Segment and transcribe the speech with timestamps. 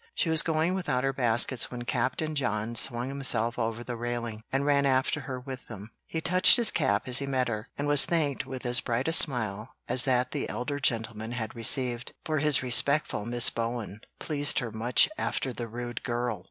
[0.15, 4.65] She was going without her baskets when Captain John swung himself over the railing, and
[4.65, 5.91] ran after her with them.
[6.07, 9.13] He touched his cap as he met her, and was thanked with as bright a
[9.13, 14.71] smile as that the elder gentleman had received; for his respectful "Miss Bowen" pleased her
[14.71, 16.39] much after the rude "Girl!"